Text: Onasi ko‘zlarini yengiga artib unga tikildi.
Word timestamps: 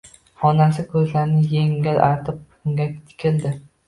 Onasi 0.51 0.85
ko‘zlarini 0.93 1.41
yengiga 1.51 1.93
artib 2.05 2.39
unga 2.71 2.89
tikildi. 3.11 3.53